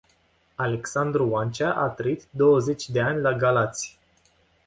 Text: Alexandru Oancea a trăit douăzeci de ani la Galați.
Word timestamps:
Alexandru 0.57 1.29
Oancea 1.29 1.73
a 1.73 1.87
trăit 1.87 2.27
douăzeci 2.29 2.89
de 2.89 3.01
ani 3.01 3.21
la 3.21 3.33
Galați. 3.33 3.99